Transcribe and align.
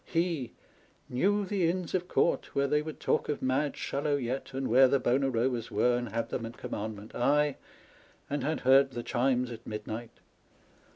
He" 0.03 0.53
knew 1.09 1.45
the 1.45 1.69
Inns 1.69 1.93
of 1.93 2.07
Court, 2.07 2.55
where 2.55 2.65
they 2.65 2.81
would 2.81 2.99
talk 2.99 3.29
of 3.29 3.43
mad 3.43 3.77
Shallow 3.77 4.15
yet, 4.15 4.51
and 4.51 4.67
where 4.67 4.87
the 4.87 4.99
bona 4.99 5.29
robas 5.29 5.69
were, 5.69 5.95
and 5.95 6.09
had 6.09 6.29
them 6.29 6.43
at 6.47 6.57
commandment: 6.57 7.13
aye, 7.13 7.57
and 8.27 8.43
had 8.43 8.61
heard 8.61 8.93
the 8.93 9.03
chimes 9.03 9.51
at 9.51 9.67
midnight 9.67 10.19